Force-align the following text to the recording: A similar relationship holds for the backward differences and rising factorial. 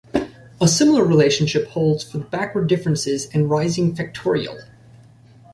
A 0.59 0.67
similar 0.67 1.05
relationship 1.05 1.67
holds 1.67 2.03
for 2.03 2.17
the 2.17 2.23
backward 2.25 2.65
differences 2.65 3.27
and 3.35 3.51
rising 3.51 3.93
factorial. 3.95 4.57